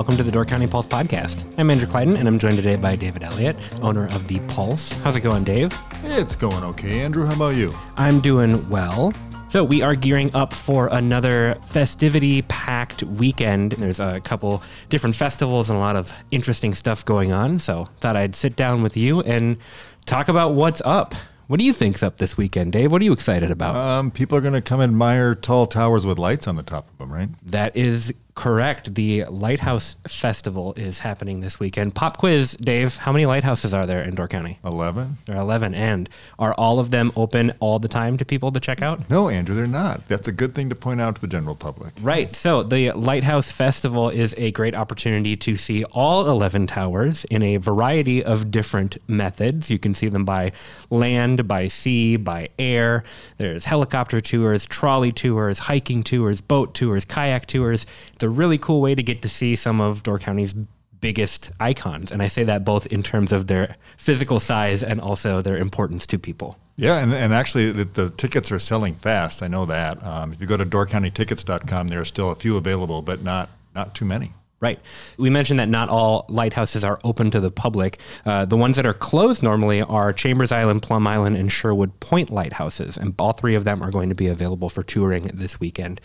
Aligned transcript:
welcome 0.00 0.16
to 0.16 0.22
the 0.22 0.32
Door 0.32 0.46
County 0.46 0.66
Pulse 0.66 0.86
podcast. 0.86 1.44
I'm 1.58 1.70
Andrew 1.70 1.86
Clyden, 1.86 2.16
and 2.16 2.26
I'm 2.26 2.38
joined 2.38 2.56
today 2.56 2.74
by 2.74 2.96
David 2.96 3.22
Elliott, 3.22 3.54
owner 3.82 4.06
of 4.06 4.26
The 4.28 4.40
Pulse. 4.48 4.92
How's 5.02 5.14
it 5.14 5.20
going, 5.20 5.44
Dave? 5.44 5.78
It's 6.02 6.34
going 6.34 6.64
okay, 6.64 7.00
Andrew. 7.00 7.26
How 7.26 7.34
about 7.34 7.54
you? 7.54 7.68
I'm 7.98 8.20
doing 8.20 8.66
well. 8.70 9.12
So, 9.50 9.62
we 9.62 9.82
are 9.82 9.94
gearing 9.94 10.34
up 10.34 10.54
for 10.54 10.86
another 10.86 11.58
festivity 11.60 12.40
packed 12.40 13.02
weekend. 13.02 13.72
There's 13.72 14.00
a 14.00 14.20
couple 14.20 14.62
different 14.88 15.16
festivals 15.16 15.68
and 15.68 15.76
a 15.76 15.80
lot 15.80 15.96
of 15.96 16.14
interesting 16.30 16.72
stuff 16.72 17.04
going 17.04 17.32
on. 17.32 17.58
So, 17.58 17.84
thought 17.98 18.16
I'd 18.16 18.34
sit 18.34 18.56
down 18.56 18.82
with 18.82 18.96
you 18.96 19.20
and 19.20 19.58
talk 20.06 20.28
about 20.28 20.54
what's 20.54 20.80
up. 20.86 21.14
What 21.48 21.58
do 21.58 21.66
you 21.66 21.72
think's 21.74 22.02
up 22.02 22.16
this 22.16 22.38
weekend, 22.38 22.72
Dave? 22.72 22.90
What 22.90 23.02
are 23.02 23.04
you 23.04 23.12
excited 23.12 23.50
about? 23.50 23.74
Um, 23.74 24.12
people 24.12 24.38
are 24.38 24.40
going 24.40 24.54
to 24.54 24.62
come 24.62 24.80
admire 24.80 25.34
tall 25.34 25.66
towers 25.66 26.06
with 26.06 26.16
lights 26.16 26.46
on 26.46 26.56
the 26.56 26.62
top 26.62 26.88
of 26.88 26.96
them, 26.96 27.12
right? 27.12 27.28
That 27.44 27.76
is 27.76 28.14
correct. 28.40 28.94
The 28.94 29.24
Lighthouse 29.26 29.98
Festival 30.08 30.72
is 30.74 31.00
happening 31.00 31.40
this 31.40 31.60
weekend. 31.60 31.94
Pop 31.94 32.16
quiz, 32.16 32.52
Dave. 32.52 32.96
How 32.96 33.12
many 33.12 33.26
lighthouses 33.26 33.74
are 33.74 33.84
there 33.84 34.02
in 34.02 34.14
Door 34.14 34.28
County? 34.28 34.58
11? 34.64 35.18
There 35.26 35.36
are 35.36 35.42
11. 35.42 35.74
And 35.74 36.08
are 36.38 36.54
all 36.54 36.78
of 36.78 36.90
them 36.90 37.12
open 37.16 37.52
all 37.60 37.78
the 37.78 37.86
time 37.86 38.16
to 38.16 38.24
people 38.24 38.50
to 38.52 38.58
check 38.58 38.80
out? 38.80 39.10
No, 39.10 39.28
Andrew, 39.28 39.54
they're 39.54 39.66
not. 39.66 40.08
That's 40.08 40.26
a 40.26 40.32
good 40.32 40.54
thing 40.54 40.70
to 40.70 40.74
point 40.74 41.02
out 41.02 41.16
to 41.16 41.20
the 41.20 41.26
general 41.26 41.54
public. 41.54 41.92
Right. 42.00 42.30
So 42.30 42.62
the 42.62 42.92
Lighthouse 42.92 43.52
Festival 43.52 44.08
is 44.08 44.34
a 44.38 44.52
great 44.52 44.74
opportunity 44.74 45.36
to 45.36 45.58
see 45.58 45.84
all 45.84 46.26
11 46.26 46.66
towers 46.68 47.26
in 47.26 47.42
a 47.42 47.58
variety 47.58 48.24
of 48.24 48.50
different 48.50 48.96
methods. 49.06 49.70
You 49.70 49.78
can 49.78 49.92
see 49.92 50.08
them 50.08 50.24
by 50.24 50.52
land, 50.88 51.46
by 51.46 51.68
sea, 51.68 52.16
by 52.16 52.48
air. 52.58 53.04
There's 53.36 53.66
helicopter 53.66 54.18
tours, 54.22 54.64
trolley 54.64 55.12
tours, 55.12 55.58
hiking 55.58 56.02
tours, 56.02 56.40
boat 56.40 56.74
tours, 56.74 57.04
kayak 57.04 57.44
tours. 57.44 57.84
Really 58.30 58.58
cool 58.58 58.80
way 58.80 58.94
to 58.94 59.02
get 59.02 59.22
to 59.22 59.28
see 59.28 59.56
some 59.56 59.80
of 59.80 60.02
Door 60.02 60.20
County's 60.20 60.54
biggest 61.00 61.50
icons. 61.58 62.10
And 62.12 62.22
I 62.22 62.28
say 62.28 62.44
that 62.44 62.64
both 62.64 62.86
in 62.86 63.02
terms 63.02 63.32
of 63.32 63.46
their 63.46 63.76
physical 63.96 64.40
size 64.40 64.82
and 64.82 65.00
also 65.00 65.40
their 65.42 65.56
importance 65.56 66.06
to 66.08 66.18
people. 66.18 66.58
Yeah, 66.76 66.98
and, 66.98 67.12
and 67.12 67.34
actually, 67.34 67.72
the, 67.72 67.84
the 67.84 68.10
tickets 68.10 68.50
are 68.50 68.58
selling 68.58 68.94
fast. 68.94 69.42
I 69.42 69.48
know 69.48 69.66
that. 69.66 70.02
Um, 70.02 70.32
if 70.32 70.40
you 70.40 70.46
go 70.46 70.56
to 70.56 70.64
doorcountytickets.com, 70.64 71.88
there 71.88 72.00
are 72.00 72.06
still 72.06 72.30
a 72.30 72.34
few 72.34 72.56
available, 72.56 73.02
but 73.02 73.22
not 73.22 73.50
not 73.74 73.94
too 73.94 74.04
many. 74.04 74.32
Right. 74.60 74.78
We 75.16 75.30
mentioned 75.30 75.58
that 75.58 75.70
not 75.70 75.88
all 75.88 76.26
lighthouses 76.28 76.84
are 76.84 76.98
open 77.02 77.30
to 77.30 77.40
the 77.40 77.50
public. 77.50 77.98
Uh, 78.26 78.44
the 78.44 78.58
ones 78.58 78.76
that 78.76 78.84
are 78.84 78.92
closed 78.92 79.42
normally 79.42 79.80
are 79.80 80.12
Chambers 80.12 80.52
Island, 80.52 80.82
Plum 80.82 81.06
Island, 81.06 81.38
and 81.38 81.50
Sherwood 81.50 81.98
Point 82.00 82.30
lighthouses, 82.30 82.98
and 82.98 83.14
all 83.18 83.32
three 83.32 83.54
of 83.54 83.64
them 83.64 83.82
are 83.82 83.90
going 83.90 84.10
to 84.10 84.14
be 84.14 84.26
available 84.26 84.68
for 84.68 84.82
touring 84.82 85.22
this 85.32 85.60
weekend. 85.60 85.98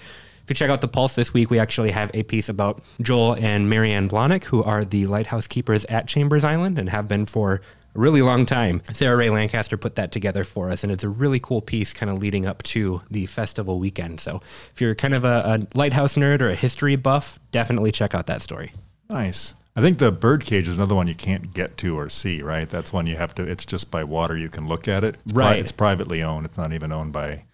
If 0.46 0.52
you 0.52 0.54
check 0.54 0.70
out 0.70 0.82
the 0.82 0.88
Pulse 0.88 1.16
this 1.16 1.34
week, 1.34 1.50
we 1.50 1.58
actually 1.58 1.90
have 1.90 2.12
a 2.14 2.22
piece 2.22 2.50
about 2.50 2.80
Joel 3.02 3.36
and 3.38 3.68
Marianne 3.68 4.08
Blahnik, 4.08 4.44
who 4.44 4.62
are 4.62 4.86
the 4.86 5.08
lighthouse 5.08 5.48
keepers 5.48 5.86
at 5.86 6.08
Chambers 6.08 6.44
Island 6.44 6.78
and 6.78 6.88
have 6.90 7.08
been 7.08 7.26
for 7.26 7.56
a 7.56 8.00
really 8.00 8.22
long 8.22 8.46
time. 8.46 8.84
Sara 8.94 9.18
Rae 9.18 9.32
Lancaster 9.32 9.76
put 9.76 9.96
that 9.96 10.12
together 10.12 10.44
for 10.44 10.70
us, 10.70 10.84
and 10.84 10.94
it's 10.94 11.04
a 11.04 11.10
really 11.10 11.40
cool 11.40 11.64
piece 11.64 11.96
kind 11.96 12.12
of 12.12 12.20
leading 12.20 12.46
up 12.46 12.62
to 12.62 13.02
the 13.10 13.26
festival 13.26 13.80
weekend. 13.80 14.20
So 14.20 14.40
if 14.72 14.80
you're 14.80 14.94
kind 14.94 15.16
of 15.16 15.26
a, 15.26 15.66
a 15.74 15.76
lighthouse 15.76 16.14
nerd 16.14 16.42
or 16.42 16.52
a 16.52 16.56
history 16.56 16.96
buff, 16.96 17.40
definitely 17.50 17.92
check 17.92 18.14
out 18.14 18.28
that 18.28 18.44
story. 18.44 18.72
Nice. 19.10 19.56
I 19.76 19.82
think 19.82 19.98
the 19.98 20.12
birdcage 20.12 20.68
is 20.68 20.76
another 20.76 20.94
one 20.94 21.08
you 21.08 21.16
can't 21.16 21.56
get 21.56 21.76
to 21.78 21.98
or 21.98 22.08
see, 22.08 22.44
right? 22.44 22.70
That's 22.70 22.94
one 22.94 23.08
you 23.08 23.16
have 23.16 23.34
to, 23.34 23.42
it's 23.42 23.66
just 23.66 23.90
by 23.90 24.04
water 24.04 24.38
you 24.38 24.50
can 24.50 24.68
look 24.68 24.88
at 24.88 25.04
it. 25.04 25.16
It's 25.24 25.34
right. 25.34 25.54
Pri- 25.54 25.58
it's 25.58 25.72
privately 25.72 26.22
owned. 26.22 26.46
It's 26.46 26.58
not 26.60 26.72
even 26.72 26.92
owned 26.92 27.14
by 27.14 27.46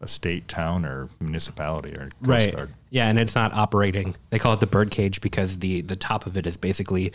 a 0.00 0.08
state, 0.08 0.48
town, 0.48 0.84
or 0.84 1.08
municipality 1.20 1.94
or 1.94 2.08
Coast 2.24 2.28
right. 2.28 2.56
Guard. 2.56 2.74
Yeah, 2.90 3.08
and 3.08 3.18
it's 3.18 3.34
not 3.34 3.52
operating. 3.52 4.16
They 4.30 4.38
call 4.38 4.54
it 4.54 4.60
the 4.60 4.66
birdcage 4.66 5.20
because 5.20 5.58
the 5.58 5.82
the 5.82 5.96
top 5.96 6.26
of 6.26 6.36
it 6.36 6.46
is 6.46 6.56
basically 6.56 7.12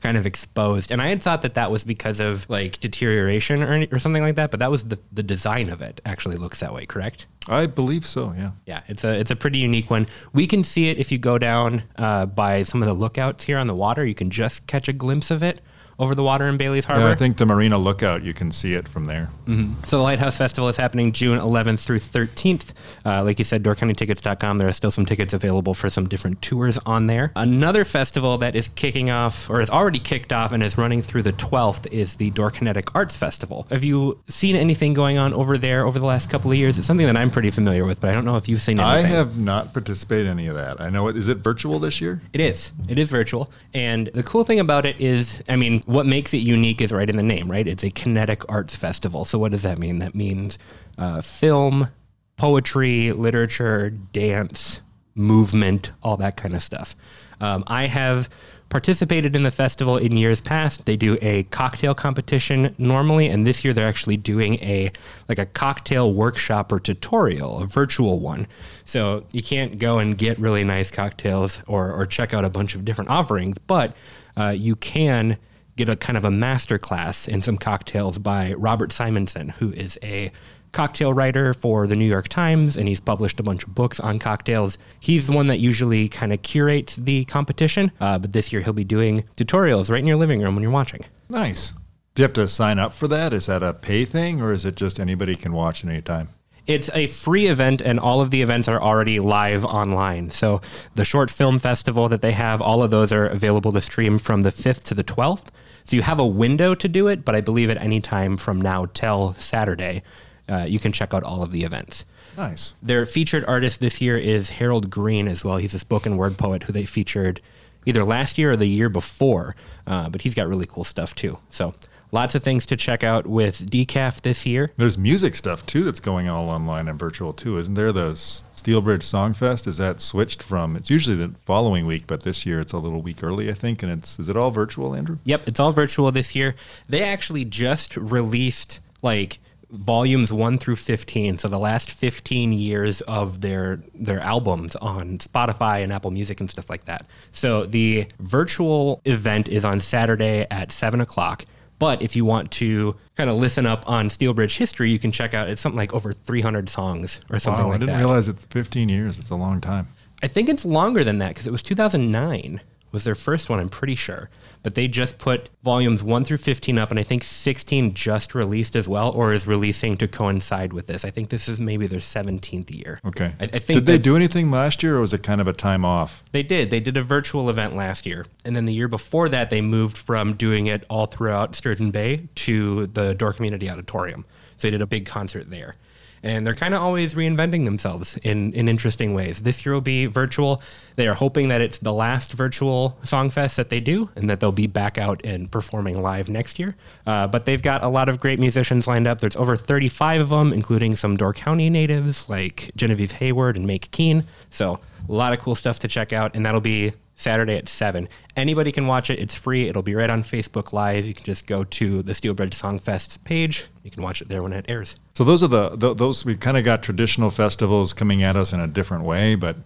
kind 0.00 0.16
of 0.16 0.26
exposed. 0.26 0.92
And 0.92 1.02
I 1.02 1.08
had 1.08 1.20
thought 1.20 1.42
that 1.42 1.54
that 1.54 1.70
was 1.70 1.82
because 1.82 2.20
of 2.20 2.48
like 2.48 2.78
deterioration 2.80 3.62
or, 3.62 3.86
or 3.90 3.98
something 3.98 4.22
like 4.22 4.36
that, 4.36 4.50
but 4.50 4.60
that 4.60 4.70
was 4.70 4.84
the 4.84 4.98
the 5.12 5.22
design 5.22 5.68
of 5.68 5.82
it 5.82 6.00
actually 6.04 6.36
looks 6.36 6.60
that 6.60 6.72
way, 6.72 6.86
correct? 6.86 7.26
I 7.48 7.66
believe 7.66 8.04
so. 8.04 8.32
Yeah. 8.36 8.50
Yeah, 8.66 8.82
it's 8.86 9.04
a 9.04 9.18
it's 9.18 9.30
a 9.30 9.36
pretty 9.36 9.58
unique 9.58 9.90
one. 9.90 10.06
We 10.32 10.46
can 10.46 10.64
see 10.64 10.88
it 10.88 10.98
if 10.98 11.10
you 11.10 11.18
go 11.18 11.38
down 11.38 11.82
uh, 11.96 12.26
by 12.26 12.62
some 12.62 12.82
of 12.82 12.88
the 12.88 12.94
lookouts 12.94 13.44
here 13.44 13.58
on 13.58 13.66
the 13.66 13.74
water. 13.74 14.06
You 14.06 14.14
can 14.14 14.30
just 14.30 14.66
catch 14.66 14.88
a 14.88 14.92
glimpse 14.92 15.30
of 15.30 15.42
it 15.42 15.60
over 15.98 16.14
the 16.14 16.22
water 16.22 16.46
in 16.46 16.56
Bailey's 16.56 16.84
Harbor. 16.84 17.06
Yeah, 17.06 17.10
I 17.10 17.14
think 17.14 17.38
the 17.38 17.46
Marina 17.46 17.76
Lookout, 17.76 18.22
you 18.22 18.32
can 18.32 18.52
see 18.52 18.74
it 18.74 18.86
from 18.86 19.06
there. 19.06 19.30
Mm-hmm. 19.46 19.84
So 19.84 19.96
the 19.98 20.02
Lighthouse 20.02 20.36
Festival 20.36 20.68
is 20.68 20.76
happening 20.76 21.12
June 21.12 21.38
11th 21.38 21.84
through 21.84 21.98
13th. 21.98 22.72
Uh, 23.04 23.24
like 23.24 23.38
you 23.38 23.44
said, 23.44 23.64
doorcountytickets.com. 23.64 24.58
There 24.58 24.68
are 24.68 24.72
still 24.72 24.90
some 24.90 25.06
tickets 25.06 25.34
available 25.34 25.74
for 25.74 25.90
some 25.90 26.08
different 26.08 26.40
tours 26.40 26.78
on 26.86 27.08
there. 27.08 27.32
Another 27.34 27.84
festival 27.84 28.38
that 28.38 28.54
is 28.54 28.68
kicking 28.68 29.10
off, 29.10 29.50
or 29.50 29.58
has 29.60 29.70
already 29.70 29.98
kicked 29.98 30.32
off 30.32 30.52
and 30.52 30.62
is 30.62 30.78
running 30.78 31.02
through 31.02 31.22
the 31.22 31.32
12th, 31.32 31.90
is 31.90 32.16
the 32.16 32.30
Door 32.30 32.52
Kinetic 32.52 32.94
Arts 32.94 33.16
Festival. 33.16 33.66
Have 33.70 33.82
you 33.82 34.20
seen 34.28 34.54
anything 34.54 34.92
going 34.92 35.18
on 35.18 35.34
over 35.34 35.58
there 35.58 35.84
over 35.84 35.98
the 35.98 36.06
last 36.06 36.30
couple 36.30 36.52
of 36.52 36.56
years? 36.56 36.78
It's 36.78 36.86
something 36.86 37.06
that 37.06 37.16
I'm 37.16 37.30
pretty 37.30 37.50
familiar 37.50 37.84
with, 37.84 38.00
but 38.00 38.10
I 38.10 38.12
don't 38.12 38.24
know 38.24 38.36
if 38.36 38.48
you've 38.48 38.60
seen 38.60 38.78
anything. 38.78 39.04
I 39.04 39.08
have 39.08 39.36
not 39.36 39.72
participated 39.72 40.26
in 40.26 40.38
any 40.38 40.46
of 40.46 40.54
that. 40.54 40.80
I 40.80 40.90
know 40.90 41.08
it. 41.08 41.16
Is 41.16 41.26
it 41.26 41.38
virtual 41.38 41.80
this 41.80 42.00
year? 42.00 42.20
It 42.32 42.40
is. 42.40 42.70
It 42.88 42.98
is 42.98 43.10
virtual. 43.10 43.50
And 43.74 44.06
the 44.08 44.22
cool 44.22 44.44
thing 44.44 44.60
about 44.60 44.86
it 44.86 45.00
is, 45.00 45.42
I 45.48 45.56
mean, 45.56 45.82
what 45.88 46.04
makes 46.04 46.34
it 46.34 46.38
unique 46.38 46.82
is 46.82 46.92
right 46.92 47.08
in 47.08 47.16
the 47.16 47.22
name, 47.22 47.50
right? 47.50 47.66
It's 47.66 47.82
a 47.82 47.88
kinetic 47.88 48.42
arts 48.46 48.76
festival. 48.76 49.24
So 49.24 49.38
what 49.38 49.52
does 49.52 49.62
that 49.62 49.78
mean? 49.78 50.00
That 50.00 50.14
means 50.14 50.58
uh, 50.98 51.22
film, 51.22 51.88
poetry, 52.36 53.12
literature, 53.12 53.88
dance, 53.88 54.82
movement, 55.14 55.92
all 56.02 56.18
that 56.18 56.36
kind 56.36 56.54
of 56.54 56.62
stuff. 56.62 56.94
Um, 57.40 57.64
I 57.66 57.86
have 57.86 58.28
participated 58.68 59.34
in 59.34 59.44
the 59.44 59.50
festival 59.50 59.96
in 59.96 60.14
years 60.14 60.42
past. 60.42 60.84
They 60.84 60.98
do 60.98 61.16
a 61.22 61.44
cocktail 61.44 61.94
competition 61.94 62.74
normally, 62.76 63.26
and 63.26 63.46
this 63.46 63.64
year 63.64 63.72
they're 63.72 63.88
actually 63.88 64.18
doing 64.18 64.56
a 64.56 64.92
like 65.26 65.38
a 65.38 65.46
cocktail 65.46 66.12
workshop 66.12 66.70
or 66.70 66.80
tutorial, 66.80 67.62
a 67.62 67.66
virtual 67.66 68.20
one. 68.20 68.46
So 68.84 69.24
you 69.32 69.42
can't 69.42 69.78
go 69.78 69.98
and 69.98 70.18
get 70.18 70.38
really 70.38 70.64
nice 70.64 70.90
cocktails 70.90 71.62
or 71.66 71.90
or 71.90 72.04
check 72.04 72.34
out 72.34 72.44
a 72.44 72.50
bunch 72.50 72.74
of 72.74 72.84
different 72.84 73.08
offerings, 73.08 73.56
but 73.66 73.96
uh, 74.36 74.50
you 74.50 74.76
can 74.76 75.38
get 75.78 75.88
a 75.88 75.96
kind 75.96 76.16
of 76.16 76.24
a 76.24 76.30
master 76.30 76.76
class 76.76 77.28
in 77.28 77.40
some 77.40 77.56
cocktails 77.56 78.18
by 78.18 78.52
Robert 78.54 78.92
Simonson, 78.92 79.50
who 79.50 79.72
is 79.72 79.98
a 80.02 80.30
cocktail 80.72 81.14
writer 81.14 81.54
for 81.54 81.86
the 81.86 81.96
New 81.96 82.04
York 82.04 82.28
Times, 82.28 82.76
and 82.76 82.88
he's 82.88 83.00
published 83.00 83.40
a 83.40 83.42
bunch 83.42 83.62
of 83.62 83.74
books 83.74 84.00
on 84.00 84.18
cocktails. 84.18 84.76
He's 85.00 85.28
the 85.28 85.32
one 85.32 85.46
that 85.46 85.60
usually 85.60 86.08
kind 86.08 86.32
of 86.32 86.42
curates 86.42 86.96
the 86.96 87.24
competition, 87.24 87.92
uh, 88.00 88.18
but 88.18 88.32
this 88.32 88.52
year 88.52 88.60
he'll 88.60 88.72
be 88.72 88.84
doing 88.84 89.24
tutorials 89.36 89.88
right 89.88 90.00
in 90.00 90.06
your 90.06 90.16
living 90.16 90.42
room 90.42 90.56
when 90.56 90.62
you're 90.62 90.72
watching. 90.72 91.04
Nice. 91.28 91.72
Do 92.14 92.22
you 92.22 92.24
have 92.24 92.32
to 92.34 92.48
sign 92.48 92.80
up 92.80 92.92
for 92.92 93.06
that? 93.06 93.32
Is 93.32 93.46
that 93.46 93.62
a 93.62 93.72
pay 93.72 94.04
thing, 94.04 94.42
or 94.42 94.52
is 94.52 94.66
it 94.66 94.74
just 94.74 94.98
anybody 94.98 95.36
can 95.36 95.52
watch 95.52 95.84
at 95.84 95.90
any 95.90 96.02
time? 96.02 96.30
It's 96.68 96.90
a 96.92 97.06
free 97.06 97.46
event, 97.46 97.80
and 97.80 97.98
all 97.98 98.20
of 98.20 98.30
the 98.30 98.42
events 98.42 98.68
are 98.68 98.80
already 98.80 99.20
live 99.20 99.64
online. 99.64 100.28
So, 100.28 100.60
the 100.96 101.04
short 101.04 101.30
film 101.30 101.58
festival 101.58 102.10
that 102.10 102.20
they 102.20 102.32
have, 102.32 102.60
all 102.60 102.82
of 102.82 102.90
those 102.90 103.10
are 103.10 103.26
available 103.26 103.72
to 103.72 103.80
stream 103.80 104.18
from 104.18 104.42
the 104.42 104.50
5th 104.50 104.84
to 104.84 104.94
the 104.94 105.02
12th. 105.02 105.46
So, 105.86 105.96
you 105.96 106.02
have 106.02 106.18
a 106.18 106.26
window 106.26 106.74
to 106.74 106.86
do 106.86 107.08
it, 107.08 107.24
but 107.24 107.34
I 107.34 107.40
believe 107.40 107.70
at 107.70 107.78
any 107.78 108.02
time 108.02 108.36
from 108.36 108.60
now 108.60 108.84
till 108.92 109.32
Saturday, 109.38 110.02
uh, 110.46 110.66
you 110.68 110.78
can 110.78 110.92
check 110.92 111.14
out 111.14 111.22
all 111.22 111.42
of 111.42 111.52
the 111.52 111.64
events. 111.64 112.04
Nice. 112.36 112.74
Their 112.82 113.06
featured 113.06 113.46
artist 113.46 113.80
this 113.80 114.02
year 114.02 114.18
is 114.18 114.50
Harold 114.50 114.90
Green 114.90 115.26
as 115.26 115.46
well. 115.46 115.56
He's 115.56 115.72
a 115.72 115.78
spoken 115.78 116.18
word 116.18 116.36
poet 116.36 116.64
who 116.64 116.74
they 116.74 116.84
featured 116.84 117.40
either 117.86 118.04
last 118.04 118.36
year 118.36 118.52
or 118.52 118.56
the 118.56 118.66
year 118.66 118.90
before, 118.90 119.56
uh, 119.86 120.10
but 120.10 120.20
he's 120.20 120.34
got 120.34 120.46
really 120.46 120.66
cool 120.66 120.84
stuff 120.84 121.14
too. 121.14 121.38
So 121.48 121.74
lots 122.12 122.34
of 122.34 122.42
things 122.42 122.66
to 122.66 122.76
check 122.76 123.04
out 123.04 123.26
with 123.26 123.70
Decaf 123.70 124.22
this 124.22 124.46
year. 124.46 124.72
There's 124.76 124.98
music 124.98 125.34
stuff 125.34 125.64
too 125.66 125.84
that's 125.84 126.00
going 126.00 126.28
all 126.28 126.48
online 126.48 126.88
and 126.88 126.98
virtual 126.98 127.32
too, 127.32 127.56
isn't 127.58 127.74
there? 127.74 127.92
The 127.92 128.12
Steelbridge 128.12 129.04
Songfest 129.04 129.66
is 129.66 129.76
that 129.78 130.00
switched 130.00 130.42
from? 130.42 130.76
It's 130.76 130.90
usually 130.90 131.16
the 131.16 131.34
following 131.44 131.86
week, 131.86 132.06
but 132.06 132.22
this 132.22 132.44
year 132.44 132.60
it's 132.60 132.72
a 132.72 132.78
little 132.78 133.02
week 133.02 133.22
early, 133.22 133.48
I 133.48 133.54
think. 133.54 133.82
And 133.82 133.92
it's 133.92 134.18
is 134.18 134.28
it 134.28 134.36
all 134.36 134.50
virtual, 134.50 134.94
Andrew? 134.94 135.18
Yep, 135.24 135.48
it's 135.48 135.60
all 135.60 135.72
virtual 135.72 136.10
this 136.10 136.34
year. 136.34 136.54
They 136.88 137.02
actually 137.02 137.44
just 137.44 137.96
released 137.96 138.80
like 139.02 139.38
volumes 139.70 140.32
1 140.32 140.56
through 140.56 140.76
15 140.76 141.36
so 141.36 141.46
the 141.46 141.58
last 141.58 141.90
15 141.90 142.54
years 142.54 143.02
of 143.02 143.42
their 143.42 143.82
their 143.94 144.18
albums 144.20 144.74
on 144.76 145.18
spotify 145.18 145.82
and 145.82 145.92
apple 145.92 146.10
music 146.10 146.40
and 146.40 146.48
stuff 146.48 146.70
like 146.70 146.86
that 146.86 147.04
so 147.32 147.66
the 147.66 148.06
virtual 148.18 149.02
event 149.04 149.46
is 149.46 149.66
on 149.66 149.78
saturday 149.78 150.46
at 150.50 150.72
7 150.72 151.02
o'clock 151.02 151.44
But 151.78 152.02
if 152.02 152.16
you 152.16 152.24
want 152.24 152.50
to 152.52 152.96
kind 153.16 153.30
of 153.30 153.36
listen 153.36 153.64
up 153.66 153.88
on 153.88 154.08
Steelbridge 154.08 154.58
history, 154.58 154.90
you 154.90 154.98
can 154.98 155.12
check 155.12 155.32
out 155.34 155.48
it's 155.48 155.60
something 155.60 155.76
like 155.76 155.94
over 155.94 156.12
300 156.12 156.68
songs 156.68 157.20
or 157.30 157.38
something 157.38 157.64
Wow, 157.64 157.70
like 157.70 157.78
that. 157.80 157.84
I 157.84 157.86
didn't 157.86 158.00
that. 158.00 158.06
realize 158.06 158.28
it's 158.28 158.44
15 158.46 158.88
years. 158.88 159.18
It's 159.18 159.30
a 159.30 159.36
long 159.36 159.60
time. 159.60 159.86
I 160.22 160.26
think 160.26 160.48
it's 160.48 160.64
longer 160.64 161.04
than 161.04 161.18
that 161.18 161.28
because 161.28 161.46
it 161.46 161.52
was 161.52 161.62
2009 161.62 162.60
was 162.92 163.04
their 163.04 163.14
first 163.14 163.48
one. 163.48 163.60
I'm 163.60 163.68
pretty 163.68 163.94
sure, 163.94 164.30
but 164.62 164.74
they 164.74 164.88
just 164.88 165.18
put 165.18 165.50
volumes 165.62 166.02
one 166.02 166.24
through 166.24 166.38
15 166.38 166.78
up, 166.78 166.90
and 166.90 166.98
I 166.98 167.02
think 167.02 167.22
16 167.22 167.94
just 167.94 168.34
released 168.34 168.76
as 168.76 168.88
well, 168.88 169.10
or 169.10 169.32
is 169.32 169.46
releasing 169.46 169.96
to 169.98 170.08
coincide 170.08 170.72
with 170.72 170.86
this. 170.86 171.04
I 171.04 171.10
think 171.10 171.28
this 171.28 171.48
is 171.48 171.60
maybe 171.60 171.86
their 171.86 171.98
17th 171.98 172.74
year. 172.76 173.00
Okay. 173.04 173.32
I, 173.40 173.44
I 173.44 173.58
think 173.58 173.78
Did 173.78 173.86
they 173.86 173.98
do 173.98 174.16
anything 174.16 174.50
last 174.50 174.82
year, 174.82 174.96
or 174.96 175.00
was 175.00 175.12
it 175.12 175.22
kind 175.22 175.40
of 175.40 175.46
a 175.46 175.52
time 175.52 175.84
off? 175.84 176.22
They 176.32 176.42
did. 176.42 176.70
They 176.70 176.80
did 176.80 176.96
a 176.96 177.02
virtual 177.02 177.50
event 177.50 177.74
last 177.74 178.06
year. 178.06 178.26
And 178.44 178.56
then 178.56 178.64
the 178.64 178.74
year 178.74 178.88
before 178.88 179.28
that, 179.28 179.50
they 179.50 179.60
moved 179.60 179.96
from 179.96 180.34
doing 180.34 180.66
it 180.66 180.84
all 180.88 181.06
throughout 181.06 181.54
Sturgeon 181.54 181.90
Bay 181.90 182.28
to 182.36 182.86
the 182.88 183.14
Door 183.14 183.34
Community 183.34 183.68
Auditorium. 183.68 184.24
So 184.56 184.66
they 184.66 184.72
did 184.72 184.82
a 184.82 184.86
big 184.86 185.06
concert 185.06 185.50
there. 185.50 185.74
And 186.22 186.46
they're 186.46 186.54
kind 186.54 186.74
of 186.74 186.82
always 186.82 187.14
reinventing 187.14 187.64
themselves 187.64 188.16
in, 188.18 188.52
in 188.52 188.68
interesting 188.68 189.14
ways. 189.14 189.42
This 189.42 189.64
year 189.64 189.74
will 189.74 189.80
be 189.80 190.06
virtual. 190.06 190.62
They 190.96 191.06
are 191.06 191.14
hoping 191.14 191.48
that 191.48 191.60
it's 191.60 191.78
the 191.78 191.92
last 191.92 192.32
virtual 192.32 192.98
Songfest 193.02 193.56
that 193.56 193.68
they 193.68 193.80
do 193.80 194.10
and 194.16 194.28
that 194.28 194.40
they'll 194.40 194.52
be 194.52 194.66
back 194.66 194.98
out 194.98 195.24
and 195.24 195.50
performing 195.50 196.00
live 196.00 196.28
next 196.28 196.58
year. 196.58 196.76
Uh, 197.06 197.26
but 197.26 197.46
they've 197.46 197.62
got 197.62 197.82
a 197.82 197.88
lot 197.88 198.08
of 198.08 198.20
great 198.20 198.38
musicians 198.38 198.86
lined 198.86 199.06
up. 199.06 199.20
There's 199.20 199.36
over 199.36 199.56
35 199.56 200.20
of 200.22 200.28
them, 200.30 200.52
including 200.52 200.96
some 200.96 201.16
Door 201.16 201.34
County 201.34 201.70
natives 201.70 202.28
like 202.28 202.70
Genevieve 202.76 203.12
Hayward 203.12 203.56
and 203.56 203.66
Make 203.66 203.90
Keen. 203.90 204.24
So 204.50 204.80
a 205.08 205.12
lot 205.12 205.32
of 205.32 205.38
cool 205.38 205.54
stuff 205.54 205.78
to 205.80 205.88
check 205.88 206.12
out. 206.12 206.34
And 206.34 206.44
that'll 206.44 206.60
be 206.60 206.92
Saturday 207.18 207.56
at 207.56 207.68
7. 207.68 208.08
Anybody 208.36 208.70
can 208.70 208.86
watch 208.86 209.10
it. 209.10 209.18
It's 209.18 209.34
free. 209.34 209.66
It'll 209.66 209.82
be 209.82 209.96
right 209.96 210.08
on 210.08 210.22
Facebook 210.22 210.72
Live. 210.72 211.04
You 211.04 211.14
can 211.14 211.24
just 211.24 211.46
go 211.46 211.64
to 211.64 212.02
the 212.02 212.12
Steelbridge 212.12 212.54
Songfest 212.54 213.24
page. 213.24 213.66
You 213.82 213.90
can 213.90 214.04
watch 214.04 214.22
it 214.22 214.28
there 214.28 214.42
when 214.42 214.52
it 214.52 214.64
airs. 214.68 214.96
So 215.14 215.24
those 215.24 215.42
are 215.42 215.48
the, 215.48 215.70
th 215.76 215.96
those 215.96 216.24
we 216.24 216.36
kind 216.36 216.56
of 216.56 216.64
got 216.64 216.82
traditional 216.82 217.30
festivals 217.30 217.92
coming 217.92 218.22
at 218.22 218.36
us 218.36 218.52
in 218.52 218.60
a 218.60 218.68
different 218.68 219.04
way, 219.04 219.34
but 219.34 219.56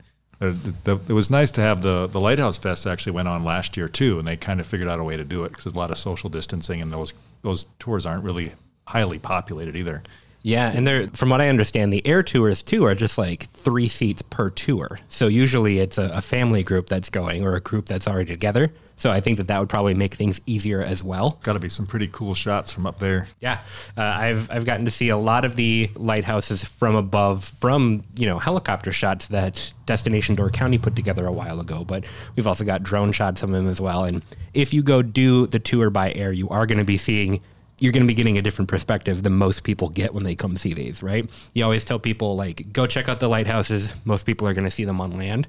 uh, 0.40 0.54
the, 0.84 0.98
it 1.08 1.12
was 1.12 1.30
nice 1.30 1.50
to 1.52 1.60
have 1.60 1.82
the 1.82 2.08
the 2.08 2.18
Lighthouse 2.18 2.58
Fest 2.58 2.86
actually 2.86 3.12
went 3.12 3.28
on 3.28 3.44
last 3.44 3.76
year 3.76 3.88
too, 3.88 4.18
and 4.18 4.26
they 4.26 4.36
kind 4.36 4.58
of 4.58 4.66
figured 4.66 4.88
out 4.88 4.98
a 4.98 5.04
way 5.04 5.16
to 5.16 5.24
do 5.24 5.44
it 5.44 5.50
because 5.50 5.64
there's 5.64 5.74
a 5.74 5.78
lot 5.78 5.90
of 5.90 5.98
social 5.98 6.30
distancing, 6.30 6.80
and 6.80 6.92
those 6.92 7.12
those 7.42 7.66
tours 7.78 8.06
aren't 8.06 8.24
really 8.24 8.52
highly 8.88 9.18
populated 9.18 9.76
either. 9.76 10.02
Yeah, 10.42 10.72
and 10.74 10.86
they're 10.86 11.06
from 11.08 11.30
what 11.30 11.40
I 11.40 11.48
understand, 11.48 11.92
the 11.92 12.04
air 12.06 12.22
tours 12.22 12.62
too 12.62 12.84
are 12.84 12.94
just 12.94 13.16
like 13.16 13.48
three 13.50 13.88
seats 13.88 14.22
per 14.22 14.50
tour. 14.50 14.98
So 15.08 15.28
usually 15.28 15.78
it's 15.78 15.98
a, 15.98 16.08
a 16.08 16.20
family 16.20 16.62
group 16.62 16.88
that's 16.88 17.10
going 17.10 17.44
or 17.44 17.54
a 17.54 17.60
group 17.60 17.86
that's 17.86 18.08
already 18.08 18.32
together. 18.32 18.72
So 18.96 19.10
I 19.10 19.20
think 19.20 19.38
that 19.38 19.48
that 19.48 19.58
would 19.58 19.68
probably 19.68 19.94
make 19.94 20.14
things 20.14 20.40
easier 20.46 20.80
as 20.80 21.02
well. 21.02 21.40
Got 21.42 21.54
to 21.54 21.58
be 21.58 21.68
some 21.68 21.86
pretty 21.86 22.08
cool 22.08 22.34
shots 22.34 22.72
from 22.72 22.86
up 22.86 22.98
there. 22.98 23.26
Yeah, 23.40 23.60
uh, 23.96 24.02
I've 24.02 24.50
I've 24.50 24.64
gotten 24.64 24.84
to 24.84 24.90
see 24.90 25.08
a 25.08 25.16
lot 25.16 25.44
of 25.44 25.56
the 25.56 25.90
lighthouses 25.94 26.64
from 26.64 26.96
above, 26.96 27.44
from 27.44 28.02
you 28.16 28.26
know 28.26 28.38
helicopter 28.38 28.92
shots 28.92 29.28
that 29.28 29.72
Destination 29.86 30.34
Door 30.34 30.50
County 30.50 30.78
put 30.78 30.94
together 30.96 31.26
a 31.26 31.32
while 31.32 31.60
ago. 31.60 31.84
But 31.84 32.08
we've 32.36 32.46
also 32.46 32.64
got 32.64 32.82
drone 32.82 33.12
shots 33.12 33.42
of 33.42 33.50
them 33.50 33.66
as 33.68 33.80
well. 33.80 34.04
And 34.04 34.22
if 34.54 34.72
you 34.74 34.82
go 34.82 35.02
do 35.02 35.46
the 35.46 35.58
tour 35.58 35.90
by 35.90 36.12
air, 36.12 36.32
you 36.32 36.48
are 36.48 36.66
going 36.66 36.78
to 36.78 36.84
be 36.84 36.96
seeing. 36.96 37.40
You're 37.82 37.92
going 37.92 38.04
to 38.04 38.08
be 38.08 38.14
getting 38.14 38.38
a 38.38 38.42
different 38.42 38.68
perspective 38.68 39.22
than 39.22 39.34
most 39.34 39.64
people 39.64 39.88
get 39.88 40.14
when 40.14 40.24
they 40.24 40.34
come 40.34 40.56
see 40.56 40.72
these, 40.72 41.02
right? 41.02 41.28
You 41.52 41.64
always 41.64 41.84
tell 41.84 41.98
people 41.98 42.36
like, 42.36 42.72
go 42.72 42.86
check 42.86 43.08
out 43.08 43.20
the 43.20 43.28
lighthouses. 43.28 43.92
Most 44.04 44.24
people 44.24 44.46
are 44.46 44.54
going 44.54 44.64
to 44.64 44.70
see 44.70 44.84
them 44.84 45.00
on 45.00 45.16
land 45.16 45.48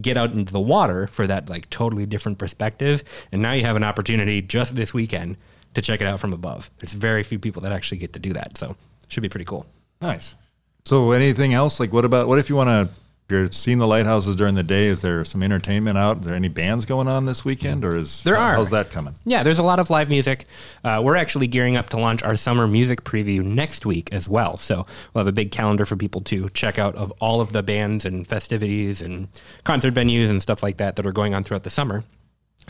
get 0.00 0.16
out 0.16 0.32
into 0.32 0.52
the 0.52 0.60
water 0.60 1.06
for 1.08 1.26
that 1.26 1.48
like 1.48 1.68
totally 1.70 2.06
different 2.06 2.38
perspective. 2.38 3.02
And 3.32 3.42
now 3.42 3.52
you 3.52 3.64
have 3.64 3.76
an 3.76 3.84
opportunity 3.84 4.42
just 4.42 4.74
this 4.74 4.94
weekend 4.94 5.36
to 5.74 5.82
check 5.82 6.00
it 6.00 6.06
out 6.06 6.20
from 6.20 6.32
above. 6.32 6.70
There's 6.78 6.92
very 6.92 7.22
few 7.22 7.38
people 7.38 7.62
that 7.62 7.72
actually 7.72 7.98
get 7.98 8.12
to 8.14 8.18
do 8.18 8.32
that. 8.34 8.56
So 8.56 8.76
should 9.08 9.22
be 9.22 9.28
pretty 9.28 9.44
cool. 9.44 9.66
Nice. 10.00 10.34
So 10.84 11.12
anything 11.12 11.54
else? 11.54 11.80
Like 11.80 11.92
what 11.92 12.04
about 12.04 12.28
what 12.28 12.38
if 12.38 12.48
you 12.48 12.56
want 12.56 12.68
to? 12.68 12.94
You're 13.30 13.52
seeing 13.52 13.76
the 13.76 13.86
lighthouses 13.86 14.36
during 14.36 14.54
the 14.54 14.62
day. 14.62 14.86
Is 14.86 15.02
there 15.02 15.22
some 15.22 15.42
entertainment 15.42 15.98
out? 15.98 16.20
Is 16.20 16.24
there 16.24 16.34
any 16.34 16.48
bands 16.48 16.86
going 16.86 17.08
on 17.08 17.26
this 17.26 17.44
weekend, 17.44 17.84
or 17.84 17.94
is 17.94 18.22
There 18.22 18.38
are. 18.38 18.54
How's 18.54 18.70
that 18.70 18.90
coming? 18.90 19.16
Yeah, 19.26 19.42
there's 19.42 19.58
a 19.58 19.62
lot 19.62 19.78
of 19.78 19.90
live 19.90 20.08
music. 20.08 20.46
Uh, 20.82 21.02
we're 21.04 21.16
actually 21.16 21.46
gearing 21.46 21.76
up 21.76 21.90
to 21.90 22.00
launch 22.00 22.22
our 22.22 22.36
summer 22.36 22.66
music 22.66 23.04
preview 23.04 23.42
next 23.44 23.84
week 23.84 24.08
as 24.14 24.30
well. 24.30 24.56
So 24.56 24.86
we'll 25.12 25.20
have 25.20 25.26
a 25.26 25.32
big 25.32 25.50
calendar 25.50 25.84
for 25.84 25.94
people 25.94 26.22
to 26.22 26.48
check 26.50 26.78
out 26.78 26.94
of 26.94 27.12
all 27.20 27.42
of 27.42 27.52
the 27.52 27.62
bands 27.62 28.06
and 28.06 28.26
festivities 28.26 29.02
and 29.02 29.28
concert 29.62 29.92
venues 29.92 30.30
and 30.30 30.40
stuff 30.40 30.62
like 30.62 30.78
that 30.78 30.96
that 30.96 31.06
are 31.06 31.12
going 31.12 31.34
on 31.34 31.42
throughout 31.42 31.64
the 31.64 31.70
summer. 31.70 32.04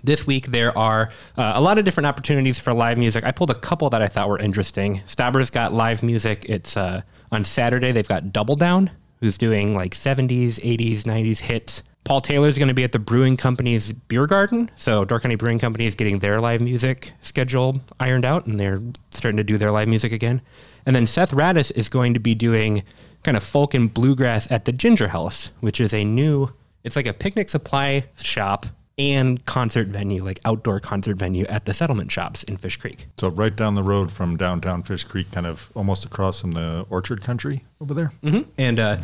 This 0.03 0.27
week, 0.27 0.49
there 0.49 0.77
are 0.77 1.11
uh, 1.37 1.53
a 1.55 1.61
lot 1.61 1.79
of 1.79 1.85
different 1.85 2.09
opportunities 2.09 2.59
for 2.59 2.75
live 2.75 2.99
music. 2.99 3.23
I 3.25 3.31
pulled 3.31 3.51
a 3.51 3.55
couple 3.55 3.91
that 3.91 4.03
I 4.03 4.09
thought 4.09 4.29
were 4.29 4.39
interesting. 4.41 5.03
Stabber's 5.07 5.51
got 5.51 5.73
live 5.73 6.03
music. 6.03 6.47
It's 6.49 6.77
uh, 6.77 7.03
on 7.31 7.45
Saturday, 7.45 7.93
they've 7.93 8.07
got 8.07 8.33
Double 8.33 8.57
Down, 8.57 8.91
who's 9.21 9.39
doing 9.39 9.75
like 9.75 9.95
70s, 9.95 10.61
80s, 10.61 11.03
90s 11.03 11.41
hits. 11.41 11.83
Paul 12.05 12.21
Taylor's 12.21 12.57
going 12.57 12.69
to 12.69 12.75
be 12.75 12.85
at 12.85 12.93
the 12.93 12.99
Brewing 12.99 13.37
Company's 13.37 13.93
Beer 13.93 14.27
Garden. 14.27 14.71
So, 14.77 15.05
Door 15.05 15.21
County 15.21 15.35
Brewing 15.35 15.59
Company 15.59 15.87
is 15.87 15.95
getting 15.95 16.21
their 16.21 16.41
live 16.41 16.61
music 16.61 17.13
schedule 17.21 17.81
ironed 18.01 18.25
out, 18.25 18.47
and 18.47 18.59
they're 18.59 18.81
starting 19.11 19.37
to 19.37 19.45
do 19.45 19.59
their 19.59 19.71
live 19.71 19.89
music 19.89 20.13
again. 20.13 20.41
And 20.87 20.97
then 20.97 21.07
Seth 21.07 21.33
Radis 21.33 21.71
is 21.77 21.91
going 21.91 22.15
to 22.15 22.21
be 22.21 22.35
doing 22.35 22.83
kind 23.25 23.37
of 23.37 23.43
folk 23.43 23.75
and 23.75 23.93
bluegrass 23.93 24.51
at 24.51 24.65
the 24.65 24.73
Ginger 24.73 25.09
House, 25.09 25.51
which 25.61 25.81
is 25.81 25.93
a 25.93 26.05
new, 26.05 26.51
it's 26.83 26.97
like 26.97 27.07
a 27.07 27.13
picnic 27.13 27.51
supply 27.51 28.05
shop 28.17 28.65
and 28.99 29.45
concert 29.47 29.89
venue, 29.89 30.25
like 30.25 30.41
outdoor 30.45 30.81
concert 30.81 31.17
venue 31.17 31.45
at 31.47 31.65
the 31.65 31.73
settlement 31.73 32.11
shops 32.11 32.43
in 32.43 32.57
Fish 32.57 32.77
Creek. 32.77 33.07
So 33.19 33.29
right 33.29 33.55
down 33.55 33.75
the 33.75 33.83
road 33.83 34.11
from 34.11 34.37
downtown 34.37 34.83
Fish 34.83 35.05
Creek, 35.05 35.31
kind 35.31 35.47
of 35.47 35.71
almost 35.75 36.05
across 36.05 36.41
from 36.41 36.53
the 36.53 36.85
Orchard 36.91 37.23
Country 37.23 37.63
over 37.81 37.95
there. 37.95 38.13
Mm-hmm. 38.23 38.51
And 38.59 38.79
uh, 38.79 38.99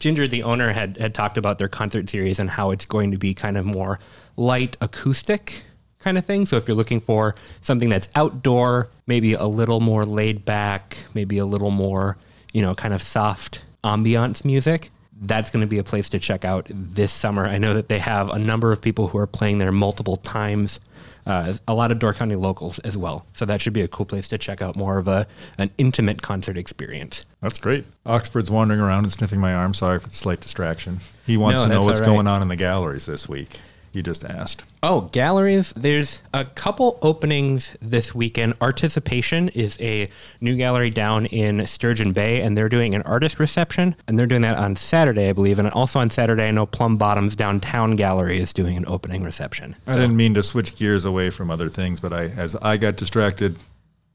Ginger, 0.00 0.26
the 0.26 0.42
owner, 0.42 0.72
had 0.72 0.98
had 0.98 1.14
talked 1.14 1.38
about 1.38 1.58
their 1.58 1.68
concert 1.68 2.10
series 2.10 2.38
and 2.38 2.50
how 2.50 2.70
it's 2.70 2.84
going 2.84 3.12
to 3.12 3.18
be 3.18 3.34
kind 3.34 3.56
of 3.56 3.64
more 3.64 3.98
light 4.36 4.76
acoustic 4.80 5.62
kind 6.00 6.18
of 6.18 6.24
thing. 6.24 6.46
So 6.46 6.56
if 6.56 6.68
you're 6.68 6.76
looking 6.76 7.00
for 7.00 7.34
something 7.60 7.88
that's 7.88 8.08
outdoor, 8.14 8.90
maybe 9.06 9.34
a 9.34 9.46
little 9.46 9.80
more 9.80 10.04
laid 10.04 10.44
back, 10.44 10.96
maybe 11.14 11.38
a 11.38 11.46
little 11.46 11.70
more, 11.70 12.16
you 12.52 12.62
know, 12.62 12.74
kind 12.74 12.94
of 12.94 13.00
soft 13.00 13.64
ambiance 13.82 14.44
music, 14.44 14.90
that's 15.22 15.50
going 15.50 15.62
to 15.62 15.66
be 15.66 15.78
a 15.78 15.84
place 15.84 16.08
to 16.10 16.18
check 16.18 16.44
out 16.44 16.66
this 16.70 17.12
summer. 17.12 17.46
I 17.46 17.58
know 17.58 17.74
that 17.74 17.88
they 17.88 17.98
have 17.98 18.30
a 18.30 18.38
number 18.38 18.72
of 18.72 18.82
people 18.82 19.08
who 19.08 19.18
are 19.18 19.26
playing 19.26 19.58
there 19.58 19.72
multiple 19.72 20.16
times. 20.18 20.80
Uh, 21.26 21.52
a 21.66 21.74
lot 21.74 21.90
of 21.90 21.98
Door 21.98 22.14
County 22.14 22.36
locals 22.36 22.78
as 22.80 22.96
well, 22.96 23.26
so 23.32 23.44
that 23.46 23.60
should 23.60 23.72
be 23.72 23.80
a 23.80 23.88
cool 23.88 24.06
place 24.06 24.28
to 24.28 24.38
check 24.38 24.62
out 24.62 24.76
more 24.76 24.96
of 24.96 25.08
a 25.08 25.26
an 25.58 25.70
intimate 25.76 26.22
concert 26.22 26.56
experience. 26.56 27.24
That's 27.40 27.58
great. 27.58 27.84
Oxford's 28.04 28.48
wandering 28.48 28.78
around 28.78 29.02
and 29.04 29.12
sniffing 29.12 29.40
my 29.40 29.52
arm. 29.52 29.74
Sorry 29.74 29.98
for 29.98 30.08
the 30.08 30.14
slight 30.14 30.40
distraction. 30.40 30.98
He 31.26 31.36
wants 31.36 31.62
No, 31.62 31.66
to 31.68 31.74
know 31.74 31.82
what's 31.82 31.98
right. 32.00 32.06
going 32.06 32.28
on 32.28 32.42
in 32.42 32.48
the 32.48 32.54
galleries 32.54 33.06
this 33.06 33.28
week. 33.28 33.58
He 33.96 34.02
just 34.02 34.26
asked. 34.26 34.62
Oh, 34.82 35.08
galleries. 35.12 35.72
There's 35.74 36.20
a 36.34 36.44
couple 36.44 36.98
openings 37.00 37.78
this 37.80 38.14
weekend. 38.14 38.58
Artificipation 38.58 39.50
is 39.56 39.80
a 39.80 40.10
new 40.38 40.54
gallery 40.54 40.90
down 40.90 41.24
in 41.24 41.64
Sturgeon 41.66 42.12
Bay, 42.12 42.42
and 42.42 42.58
they're 42.58 42.68
doing 42.68 42.94
an 42.94 43.00
artist 43.02 43.40
reception, 43.40 43.96
and 44.06 44.18
they're 44.18 44.26
doing 44.26 44.42
that 44.42 44.58
on 44.58 44.76
Saturday, 44.76 45.30
I 45.30 45.32
believe. 45.32 45.58
And 45.58 45.70
also 45.70 45.98
on 45.98 46.10
Saturday, 46.10 46.46
I 46.46 46.50
know 46.50 46.66
Plum 46.66 46.98
Bottoms 46.98 47.36
Downtown 47.36 47.96
Gallery 47.96 48.38
is 48.38 48.52
doing 48.52 48.76
an 48.76 48.84
opening 48.86 49.22
reception. 49.22 49.74
I 49.86 49.94
didn't 49.94 50.16
mean 50.16 50.34
to 50.34 50.42
switch 50.42 50.76
gears 50.76 51.06
away 51.06 51.30
from 51.30 51.50
other 51.50 51.70
things, 51.70 51.98
but 51.98 52.12
I, 52.12 52.24
as 52.24 52.54
I 52.56 52.76
got 52.76 52.96
distracted, 52.96 53.56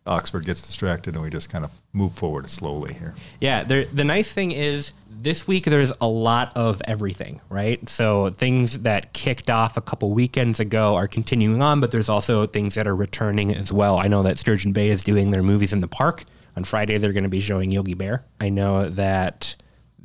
Oxford 0.06 0.46
gets 0.46 0.66
distracted, 0.66 1.14
and 1.14 1.24
we 1.24 1.30
just 1.30 1.50
kind 1.50 1.64
of 1.64 1.72
move 1.94 2.14
forward 2.14 2.50
slowly 2.50 2.94
here. 2.94 3.16
Yeah, 3.40 3.64
there, 3.64 3.86
the 3.86 4.04
nice 4.04 4.32
thing 4.32 4.52
is 4.52 4.94
this 5.22 5.48
week 5.48 5.66
there's 5.66 5.94
a 6.02 6.08
lot 6.08 6.52
of 6.56 6.82
everything, 6.86 7.42
right? 7.50 7.88
So 7.88 8.32
things 8.32 8.80
that 8.80 9.14
kicked 9.14 9.50
off 9.50 9.78
a 9.78 9.82
couple 9.82 10.12
weekends 10.12 10.60
ago 10.60 10.96
are 10.96 11.08
continuing 11.08 11.62
on, 11.62 11.80
but 11.80 11.92
there's 11.92 12.10
also 12.10 12.48
things 12.48 12.74
that 12.76 12.88
are 12.88 12.96
returning 12.96 13.54
as 13.56 13.72
well. 13.72 14.00
I 14.00 14.08
know 14.08 14.24
that 14.24 14.40
Sturgeon 14.40 14.74
Bay 14.74 14.90
is 14.90 15.04
doing 15.04 15.30
their 15.32 15.44
movies 15.44 15.74
in 15.74 15.82
the 15.82 15.88
park. 15.88 16.24
On 16.58 16.64
Friday, 16.64 16.98
they're 16.98 17.14
going 17.14 17.24
to 17.24 17.30
be 17.30 17.40
showing 17.40 17.72
Yogi 17.72 17.94
Bear. 17.94 18.24
I 18.40 18.50
know 18.50 18.90
that 18.90 19.56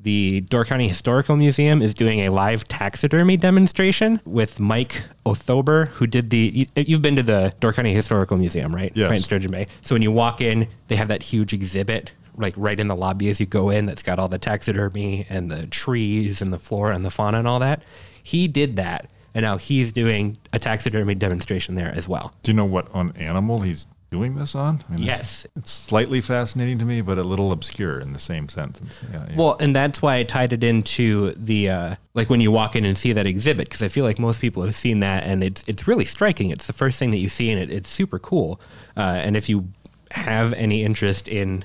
the 0.07 0.41
Door 0.43 0.67
County 0.67 0.87
Historical 0.87 1.35
Museum 1.35 1.83
is 1.83 1.93
doing 1.93 2.21
a 2.21 2.29
live 2.29 2.63
taxidermy 2.69 3.37
demonstration 3.37 4.21
with 4.25 4.61
Mike 4.61 5.03
Othober, 5.27 5.89
who 5.89 6.07
did 6.07 6.31
the. 6.31 6.39
you- 6.55 6.67
You've 6.77 7.03
been 7.03 7.17
to 7.17 7.25
the 7.25 7.53
Door 7.59 7.73
County 7.73 7.93
Historical 7.93 8.37
Museum, 8.37 8.73
right? 8.73 8.93
Yes. 8.95 9.11
Right 9.11 9.17
in 9.17 9.23
Sturgeon 9.25 9.51
Bay. 9.51 9.67
So 9.83 9.97
when 9.97 10.03
you 10.03 10.13
walk 10.13 10.41
in, 10.41 10.69
they 10.87 10.95
have 10.95 11.09
that 11.09 11.25
huge 11.25 11.53
exhibit, 11.53 12.13
like 12.37 12.55
right 12.57 12.79
in 12.79 12.87
the 12.87 12.95
lobby 12.95 13.29
as 13.29 13.41
you 13.41 13.47
go 13.47 13.69
in, 13.71 13.87
that's 13.87 14.05
got 14.05 14.21
all 14.21 14.29
the 14.29 14.39
taxidermy 14.39 15.27
and 15.29 15.51
the 15.51 15.67
trees 15.67 16.41
and 16.41 16.53
the 16.53 16.59
flora 16.59 16.95
and 16.95 17.05
the 17.05 17.11
fauna 17.11 17.41
and 17.41 17.49
all 17.49 17.59
that. 17.59 17.83
He 18.23 18.47
did 18.47 18.77
that, 18.77 19.09
and 19.35 19.43
now 19.43 19.57
he's 19.59 19.91
doing 19.91 20.37
a 20.53 20.61
taxidermy 20.61 21.17
demonstration 21.17 21.75
there 21.75 21.93
as 21.93 22.09
well. 22.09 22.33
Do 22.45 22.53
you 22.53 22.57
know 22.57 22.65
what 22.65 22.87
on 22.95 23.11
animal 23.17 23.63
he's 23.63 23.89
doing 24.11 24.37
this 24.37 24.55
on? 24.55 24.81
I 24.89 24.95
mean, 24.95 25.03
Yes. 25.05 25.45
It's, 25.45 25.57
it's 25.57 25.71
slightly 25.71 26.21
fascinating 26.21 26.79
to 26.79 26.85
me, 26.85 27.01
but 27.01 27.19
a 27.19 27.23
little 27.23 27.53
obscure 27.53 27.99
in 28.01 28.13
the 28.13 28.19
same 28.19 28.49
sentence. 28.49 29.01
Yeah, 29.13 29.27
yeah. 29.31 29.37
Well, 29.37 29.57
and 29.61 29.75
that's 29.75 30.01
why 30.01 30.17
I 30.17 30.23
tied 30.23 30.53
it 30.53 30.63
into 30.65 31.33
the 31.33 31.71
uh, 31.71 31.95
like 32.15 32.31
when 32.31 32.41
you 32.41 32.51
walk 32.53 32.77
in 32.77 32.85
and 32.85 32.97
see 32.97 33.13
that 33.13 33.27
exhibit 33.27 33.67
because 33.67 33.83
I 33.83 33.89
feel 33.89 34.05
like 34.05 34.19
most 34.19 34.41
people 34.41 34.63
have 34.63 34.75
seen 34.75 35.01
that 35.01 35.25
and 35.25 35.43
it's 35.43 35.67
it's 35.69 35.87
really 35.89 36.05
striking. 36.05 36.51
It's 36.51 36.67
the 36.67 36.73
first 36.73 36.99
thing 36.99 37.11
that 37.11 37.19
you 37.19 37.29
see 37.29 37.51
and 37.51 37.61
it, 37.61 37.71
it's 37.71 37.89
super 37.89 38.19
cool. 38.19 38.61
Uh, 38.97 39.01
and 39.01 39.37
if 39.37 39.49
you 39.49 39.69
have 40.13 40.53
any 40.55 40.85
interest 40.85 41.27
in 41.29 41.65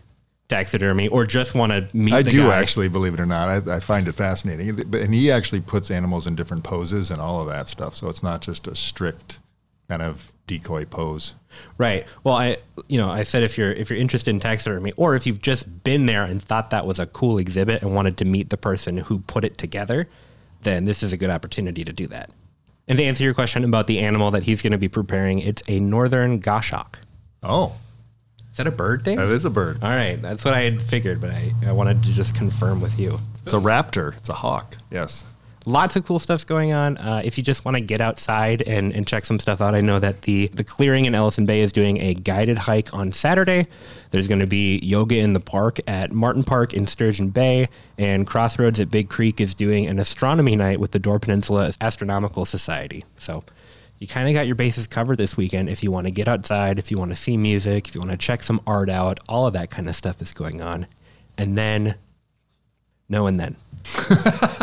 taxidermy 0.50 1.08
or 1.08 1.26
just 1.26 1.56
want 1.56 1.72
to 1.72 1.88
meet, 1.96 2.14
I 2.14 2.22
do 2.24 2.48
guy, 2.50 2.58
actually, 2.60 2.90
believe 2.90 3.14
it 3.14 3.20
or 3.20 3.26
not. 3.26 3.48
I, 3.70 3.76
I 3.76 3.80
find 3.80 4.08
it 4.08 4.14
fascinating. 4.14 4.76
But- 4.76 5.00
And 5.02 5.14
he 5.14 5.32
actually 5.32 5.62
puts 5.62 5.90
animals 5.92 6.28
in 6.28 6.36
different 6.36 6.64
poses 6.64 7.12
and 7.12 7.22
all 7.22 7.40
of 7.40 7.48
that 7.48 7.70
stuff. 7.70 7.96
So 7.96 8.10
it's 8.10 8.24
not 8.24 8.42
just 8.42 8.68
a 8.68 8.76
strict 8.76 9.40
kind 9.92 10.02
of 10.02 10.32
decoy 10.48 10.86
pose. 10.86 11.34
Right. 11.78 12.06
Well, 12.24 12.36
I 12.36 12.58
you 12.88 12.98
know 12.98 13.10
I 13.10 13.24
said 13.24 13.44
if 13.44 13.58
you're 13.58 13.74
if 13.74 13.90
you're 13.90 14.00
interested 14.00 14.30
in 14.30 14.40
taxidermy 14.40 14.94
or 14.96 15.16
if 15.16 15.28
you've 15.28 15.42
just 15.42 15.84
been 15.84 16.06
there 16.06 16.24
and 16.24 16.42
thought 16.42 16.70
that 16.70 16.88
was 16.88 16.98
a 16.98 17.06
cool 17.08 17.38
exhibit 17.40 17.82
and 17.82 17.94
wanted 17.94 18.16
to 18.18 18.26
meet 18.26 18.50
the 18.50 18.56
person 18.58 18.98
who 18.98 19.20
put 19.20 19.44
it 19.44 19.58
together, 19.58 20.08
then 20.64 20.86
this 20.86 21.04
is 21.04 21.12
a 21.12 21.18
good 21.18 21.30
opportunity 21.30 21.84
to 21.84 21.92
do 21.92 22.08
that. 22.08 22.30
And 22.88 22.98
to 22.98 23.04
answer 23.04 23.26
your 23.26 23.34
question 23.34 23.66
about 23.66 23.88
the 23.88 24.00
animal 24.00 24.32
that 24.32 24.44
he's 24.44 24.62
going 24.62 24.72
to 24.72 24.78
be 24.78 24.88
preparing, 24.88 25.40
it's 25.40 25.62
a 25.68 25.80
northern 25.82 26.40
goshawk. 26.40 27.00
Oh, 27.44 27.76
Is 28.50 28.58
that 28.58 28.68
a 28.68 28.72
bird 28.72 29.04
thing? 29.04 29.18
that 29.18 29.28
is 29.28 29.44
a 29.46 29.50
bird. 29.50 29.84
All 29.84 29.90
right, 29.90 30.22
that's 30.22 30.46
what 30.46 30.54
I 30.54 30.62
had 30.62 30.82
figured, 30.82 31.20
but 31.20 31.32
I, 31.32 31.52
I 31.68 31.72
wanted 31.74 32.02
to 32.04 32.14
just 32.14 32.34
confirm 32.36 32.80
with 32.82 32.98
you. 32.98 33.18
It's 33.46 33.54
a 33.54 33.60
raptor. 33.60 34.16
It's 34.18 34.30
a 34.30 34.34
hawk. 34.34 34.78
Yes. 34.90 35.24
Lots 35.65 35.96
of 35.96 36.06
cool 36.06 36.18
stuff 36.18 36.46
going 36.48 36.74
on. 36.74 36.98
Uh, 36.98 37.22
if 37.24 37.38
you 37.38 37.44
just 37.44 37.65
want 37.65 37.77
to 37.77 37.82
get 37.82 38.01
outside 38.01 38.63
and, 38.63 38.91
and 38.94 39.08
check 39.08 39.25
some 39.25 39.38
stuff 39.38 39.62
out, 39.62 39.75
I 39.75 39.82
know 39.82 40.00
that 40.00 40.24
the, 40.24 40.48
the 40.48 40.63
clearing 40.63 41.06
in 41.06 41.13
Ellison 41.13 41.46
Bay 41.46 41.62
is 41.62 41.72
doing 41.72 42.01
a 42.01 42.15
guided 42.15 42.58
hike 42.58 42.94
on 42.96 43.12
Saturday. 43.12 43.68
There's 44.10 44.27
going 44.27 44.39
to 44.39 44.48
be 44.48 44.80
yoga 44.80 45.18
in 45.18 45.34
the 45.34 45.39
park 45.39 45.80
at 45.86 46.12
Martin 46.12 46.44
Park 46.44 46.74
in 46.74 46.88
Sturgeon 46.88 47.30
Bay, 47.30 47.70
and 48.00 48.25
Crossroads 48.25 48.80
at 48.80 48.89
Big 48.89 49.08
Creek 49.08 49.39
is 49.39 49.53
doing 49.53 49.86
an 49.86 50.00
astronomy 50.00 50.56
night 50.56 50.80
with 50.80 50.91
the 50.91 51.00
Door 51.00 51.20
Peninsula 51.20 51.74
Astronomical 51.80 52.46
Society. 52.46 53.06
So 53.18 53.44
you 54.00 54.08
kind 54.08 54.27
of 54.27 54.34
got 54.34 54.48
your 54.48 54.56
bases 54.56 54.88
covered 54.88 55.20
this 55.20 55.38
weekend 55.38 55.70
if 55.70 55.84
you 55.84 55.91
want 55.91 56.08
to 56.08 56.12
get 56.12 56.27
outside, 56.27 56.80
if 56.80 56.89
you 56.89 56.98
want 56.98 57.12
to 57.12 57.15
see 57.15 57.38
music, 57.38 57.88
if 57.88 57.94
you 57.94 58.01
want 58.01 58.12
to 58.12 58.18
check 58.18 58.41
some 58.41 58.60
art 58.65 58.89
out, 58.89 59.20
all 59.30 59.46
of 59.46 59.53
that 59.53 59.70
kind 59.70 59.88
of 59.88 59.96
stuff 59.96 60.24
is 60.24 60.34
going 60.34 60.60
on. 60.60 60.88
And 61.38 61.56
then, 61.56 61.96
no, 63.08 63.27
and 63.27 63.39
then. 63.39 63.56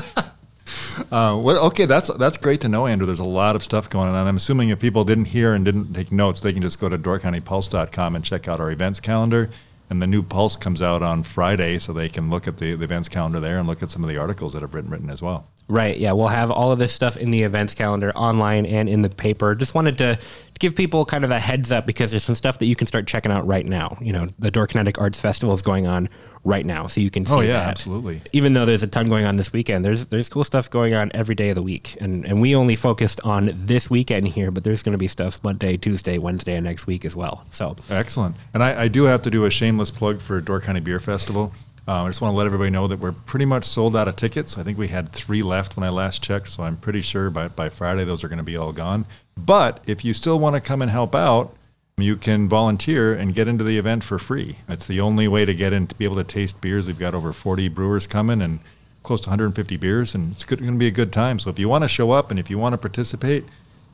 Uh, 1.10 1.38
well, 1.42 1.66
okay, 1.66 1.86
that's 1.86 2.08
that's 2.14 2.36
great 2.36 2.60
to 2.62 2.68
know, 2.68 2.86
Andrew. 2.86 3.06
There's 3.06 3.18
a 3.20 3.24
lot 3.24 3.56
of 3.56 3.62
stuff 3.62 3.88
going 3.88 4.08
on. 4.08 4.26
I'm 4.26 4.36
assuming 4.36 4.70
if 4.70 4.80
people 4.80 5.04
didn't 5.04 5.26
hear 5.26 5.54
and 5.54 5.64
didn't 5.64 5.94
take 5.94 6.12
notes, 6.12 6.40
they 6.40 6.52
can 6.52 6.62
just 6.62 6.80
go 6.80 6.88
to 6.88 6.98
doorcountypulse.com 6.98 8.16
and 8.16 8.24
check 8.24 8.48
out 8.48 8.60
our 8.60 8.70
events 8.70 9.00
calendar. 9.00 9.50
And 9.90 10.02
the 10.02 10.06
new 10.06 10.22
Pulse 10.22 10.56
comes 10.56 10.82
out 10.82 11.02
on 11.02 11.22
Friday, 11.22 11.78
so 11.78 11.92
they 11.92 12.10
can 12.10 12.28
look 12.28 12.46
at 12.46 12.58
the, 12.58 12.74
the 12.74 12.84
events 12.84 13.08
calendar 13.08 13.40
there 13.40 13.58
and 13.58 13.66
look 13.66 13.82
at 13.82 13.90
some 13.90 14.02
of 14.02 14.10
the 14.10 14.18
articles 14.18 14.52
that 14.52 14.60
have 14.60 14.72
been 14.72 14.90
written 14.90 15.08
as 15.08 15.22
well. 15.22 15.46
Right. 15.68 15.98
Yeah. 15.98 16.12
We'll 16.12 16.28
have 16.28 16.50
all 16.50 16.72
of 16.72 16.78
this 16.78 16.92
stuff 16.92 17.16
in 17.16 17.30
the 17.30 17.42
events 17.42 17.74
calendar 17.74 18.10
online 18.14 18.64
and 18.66 18.88
in 18.88 19.02
the 19.02 19.10
paper. 19.10 19.54
Just 19.54 19.74
wanted 19.74 19.98
to 19.98 20.18
give 20.58 20.74
people 20.74 21.04
kind 21.04 21.24
of 21.24 21.30
a 21.30 21.38
heads 21.38 21.70
up 21.72 21.86
because 21.86 22.10
there's 22.10 22.24
some 22.24 22.34
stuff 22.34 22.58
that 22.58 22.66
you 22.66 22.76
can 22.76 22.86
start 22.86 23.06
checking 23.06 23.32
out 23.32 23.46
right 23.46 23.66
now. 23.66 23.96
You 24.00 24.12
know, 24.12 24.26
the 24.38 24.50
Door 24.50 24.68
Kinetic 24.68 24.98
Arts 25.00 25.20
Festival 25.20 25.54
is 25.54 25.62
going 25.62 25.86
on 25.86 26.08
right 26.44 26.64
now, 26.64 26.86
so 26.86 27.00
you 27.00 27.10
can 27.10 27.24
oh, 27.24 27.30
see 27.30 27.34
Oh, 27.36 27.40
yeah, 27.40 27.52
that. 27.54 27.68
absolutely. 27.68 28.22
Even 28.32 28.54
though 28.54 28.64
there's 28.64 28.82
a 28.82 28.86
ton 28.86 29.08
going 29.08 29.24
on 29.24 29.36
this 29.36 29.52
weekend, 29.52 29.84
there's 29.84 30.06
there's 30.06 30.28
cool 30.28 30.44
stuff 30.44 30.70
going 30.70 30.94
on 30.94 31.10
every 31.14 31.34
day 31.34 31.50
of 31.50 31.56
the 31.56 31.62
week, 31.62 31.96
and 32.00 32.24
and 32.24 32.40
we 32.40 32.54
only 32.54 32.76
focused 32.76 33.20
on 33.24 33.50
this 33.54 33.90
weekend 33.90 34.28
here, 34.28 34.50
but 34.50 34.64
there's 34.64 34.82
going 34.82 34.92
to 34.92 34.98
be 34.98 35.08
stuff 35.08 35.42
Monday, 35.42 35.76
Tuesday, 35.76 36.18
Wednesday, 36.18 36.54
and 36.56 36.64
next 36.64 36.86
week 36.86 37.04
as 37.04 37.14
well. 37.14 37.44
So 37.50 37.76
Excellent. 37.90 38.36
And 38.54 38.62
I, 38.62 38.82
I 38.84 38.88
do 38.88 39.04
have 39.04 39.22
to 39.22 39.30
do 39.30 39.44
a 39.44 39.50
shameless 39.50 39.90
plug 39.90 40.20
for 40.20 40.40
Door 40.40 40.62
County 40.62 40.80
Beer 40.80 41.00
Festival. 41.00 41.52
Um, 41.88 42.04
I 42.04 42.10
just 42.10 42.20
want 42.20 42.34
to 42.34 42.36
let 42.36 42.44
everybody 42.44 42.68
know 42.68 42.86
that 42.86 42.98
we're 42.98 43.12
pretty 43.12 43.46
much 43.46 43.64
sold 43.64 43.96
out 43.96 44.08
of 44.08 44.16
tickets. 44.16 44.58
I 44.58 44.62
think 44.62 44.76
we 44.76 44.88
had 44.88 45.08
three 45.08 45.42
left 45.42 45.74
when 45.74 45.84
I 45.84 45.88
last 45.88 46.22
checked, 46.22 46.50
so 46.50 46.62
I'm 46.62 46.76
pretty 46.76 47.00
sure 47.00 47.30
by, 47.30 47.48
by 47.48 47.70
Friday 47.70 48.04
those 48.04 48.22
are 48.22 48.28
going 48.28 48.40
to 48.40 48.44
be 48.44 48.58
all 48.58 48.74
gone. 48.74 49.06
But 49.38 49.82
if 49.86 50.04
you 50.04 50.12
still 50.12 50.38
want 50.38 50.54
to 50.54 50.60
come 50.60 50.82
and 50.82 50.90
help 50.90 51.14
out, 51.14 51.56
you 51.96 52.18
can 52.18 52.46
volunteer 52.46 53.14
and 53.14 53.34
get 53.34 53.48
into 53.48 53.64
the 53.64 53.78
event 53.78 54.04
for 54.04 54.18
free. 54.18 54.58
It's 54.68 54.86
the 54.86 55.00
only 55.00 55.28
way 55.28 55.46
to 55.46 55.54
get 55.54 55.72
in 55.72 55.86
to 55.86 55.94
be 55.94 56.04
able 56.04 56.16
to 56.16 56.24
taste 56.24 56.60
beers. 56.60 56.86
We've 56.86 56.98
got 56.98 57.14
over 57.14 57.32
40 57.32 57.70
brewers 57.70 58.06
coming 58.06 58.42
and 58.42 58.60
close 59.02 59.22
to 59.22 59.30
150 59.30 59.78
beers, 59.78 60.14
and 60.14 60.32
it's 60.32 60.44
going 60.44 60.62
to 60.62 60.72
be 60.72 60.88
a 60.88 60.90
good 60.90 61.10
time. 61.10 61.38
So 61.38 61.48
if 61.48 61.58
you 61.58 61.70
want 61.70 61.84
to 61.84 61.88
show 61.88 62.10
up 62.10 62.30
and 62.30 62.38
if 62.38 62.50
you 62.50 62.58
want 62.58 62.74
to 62.74 62.78
participate, 62.78 63.44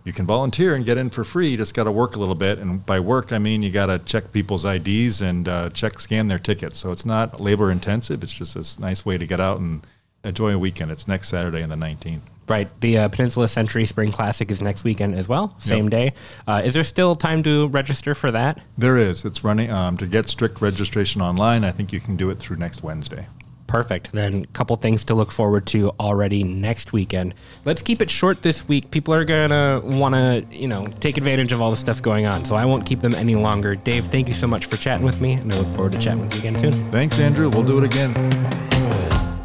you 0.04 0.12
can 0.12 0.26
volunteer 0.26 0.74
and 0.74 0.84
get 0.84 0.98
in 0.98 1.10
for 1.10 1.24
free. 1.24 1.48
You 1.48 1.56
just 1.56 1.74
got 1.74 1.84
to 1.84 1.92
work 1.92 2.14
a 2.14 2.18
little 2.18 2.34
bit. 2.34 2.58
And 2.58 2.84
by 2.84 3.00
work, 3.00 3.32
I 3.32 3.38
mean 3.38 3.62
you 3.62 3.70
got 3.70 3.86
to 3.86 3.98
check 3.98 4.32
people's 4.32 4.64
IDs 4.64 5.22
and 5.22 5.48
uh, 5.48 5.70
check, 5.70 5.98
scan 5.98 6.28
their 6.28 6.38
tickets. 6.38 6.78
So 6.78 6.92
it's 6.92 7.06
not 7.06 7.40
labor 7.40 7.70
intensive. 7.70 8.22
It's 8.22 8.34
just 8.34 8.54
this 8.54 8.78
nice 8.78 9.06
way 9.06 9.16
to 9.16 9.26
get 9.26 9.40
out 9.40 9.58
and 9.58 9.86
enjoy 10.22 10.52
a 10.52 10.58
weekend. 10.58 10.90
It's 10.90 11.08
next 11.08 11.28
Saturday 11.28 11.62
on 11.62 11.70
the 11.70 11.76
19th. 11.76 12.20
Right. 12.46 12.68
The 12.80 12.98
uh, 12.98 13.08
Peninsula 13.08 13.48
Century 13.48 13.86
Spring 13.86 14.12
Classic 14.12 14.50
is 14.50 14.60
next 14.60 14.84
weekend 14.84 15.14
as 15.14 15.26
well, 15.26 15.56
same 15.60 15.88
day. 15.88 16.12
Uh, 16.46 16.60
is 16.62 16.74
there 16.74 16.84
still 16.84 17.14
time 17.14 17.42
to 17.42 17.68
register 17.68 18.14
for 18.14 18.30
that? 18.32 18.60
There 18.76 18.98
is. 18.98 19.24
It's 19.24 19.42
running 19.42 19.70
um, 19.70 19.96
to 19.96 20.06
get 20.06 20.28
strict 20.28 20.60
registration 20.60 21.22
online. 21.22 21.64
I 21.64 21.70
think 21.70 21.90
you 21.90 22.00
can 22.00 22.16
do 22.16 22.28
it 22.28 22.34
through 22.34 22.56
next 22.56 22.82
Wednesday. 22.82 23.26
Perfect. 23.74 24.12
Then 24.12 24.44
a 24.44 24.46
couple 24.52 24.76
things 24.76 25.02
to 25.06 25.14
look 25.16 25.32
forward 25.32 25.66
to 25.66 25.90
already 25.98 26.44
next 26.44 26.92
weekend. 26.92 27.34
Let's 27.64 27.82
keep 27.82 28.00
it 28.00 28.08
short 28.08 28.40
this 28.42 28.68
week. 28.68 28.92
People 28.92 29.12
are 29.12 29.24
gonna 29.24 29.80
want 29.82 30.14
to, 30.14 30.44
you 30.56 30.68
know, 30.68 30.86
take 31.00 31.16
advantage 31.16 31.50
of 31.50 31.60
all 31.60 31.72
the 31.72 31.76
stuff 31.76 32.00
going 32.00 32.24
on. 32.24 32.44
So 32.44 32.54
I 32.54 32.66
won't 32.66 32.86
keep 32.86 33.00
them 33.00 33.16
any 33.16 33.34
longer. 33.34 33.74
Dave, 33.74 34.04
thank 34.04 34.28
you 34.28 34.34
so 34.34 34.46
much 34.46 34.66
for 34.66 34.76
chatting 34.76 35.04
with 35.04 35.20
me, 35.20 35.32
and 35.32 35.52
I 35.52 35.58
look 35.58 35.74
forward 35.74 35.90
to 35.90 35.98
chatting 35.98 36.20
with 36.20 36.34
you 36.34 36.38
again 36.38 36.56
soon. 36.56 36.72
Thanks, 36.92 37.18
Andrew. 37.18 37.48
We'll 37.48 37.64
do 37.64 37.78
it 37.78 37.84
again. 37.84 38.73